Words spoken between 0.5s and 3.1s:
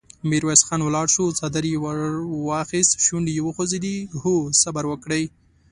خان ولاړ شو، څادر يې ور واخيست،